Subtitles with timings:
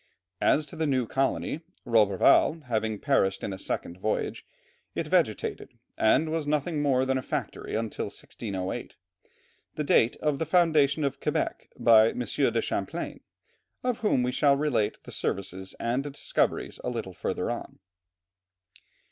[0.41, 4.43] As to the new colony, Roberval having perished in a second voyage,
[4.95, 8.95] it vegetated, and was nothing more than a factory until 1608,
[9.75, 12.19] the date of the foundation of Quebec by M.
[12.21, 13.19] de Champlain,
[13.83, 17.77] of whom we shall relate the services and discoveries a little further on.